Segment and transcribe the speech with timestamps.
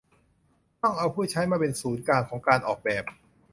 [0.81, 3.03] ต้องเอาผู้ใช้มาเป็นศูนย์กลางของการออกแบบ